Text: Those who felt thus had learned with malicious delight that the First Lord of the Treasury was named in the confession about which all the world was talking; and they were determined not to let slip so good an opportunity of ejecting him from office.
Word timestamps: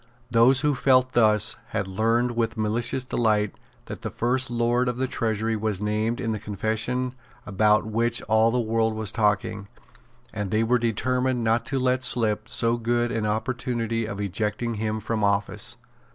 Those 0.31 0.61
who 0.61 0.73
felt 0.73 1.11
thus 1.11 1.57
had 1.67 1.87
learned 1.87 2.31
with 2.35 2.57
malicious 2.57 3.03
delight 3.03 3.53
that 3.85 4.01
the 4.01 4.09
First 4.09 4.49
Lord 4.49 4.89
of 4.89 4.97
the 4.97 5.05
Treasury 5.05 5.55
was 5.55 5.79
named 5.79 6.19
in 6.19 6.31
the 6.31 6.39
confession 6.39 7.13
about 7.45 7.85
which 7.85 8.23
all 8.23 8.49
the 8.49 8.59
world 8.59 8.95
was 8.95 9.11
talking; 9.11 9.67
and 10.33 10.49
they 10.49 10.63
were 10.63 10.79
determined 10.79 11.43
not 11.43 11.67
to 11.67 11.77
let 11.77 12.03
slip 12.03 12.49
so 12.49 12.77
good 12.77 13.11
an 13.11 13.27
opportunity 13.27 14.07
of 14.07 14.19
ejecting 14.19 14.73
him 14.73 14.99
from 15.01 15.23
office. 15.23 15.77